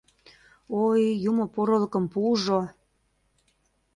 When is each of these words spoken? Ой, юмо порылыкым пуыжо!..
Ой, 0.83 1.01
юмо 1.29 1.45
порылыкым 1.53 2.05
пуыжо!.. 2.11 2.59